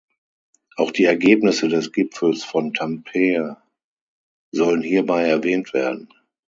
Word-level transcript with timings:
Auch 0.77 0.89
die 0.89 1.03
Ergebnisse 1.03 1.67
des 1.67 1.91
Gipfels 1.91 2.43
von 2.43 2.73
Tampere 2.73 3.61
sollen 4.49 4.81
hierbei 4.81 5.27
erwähnt 5.27 5.75
werden. 5.75 6.09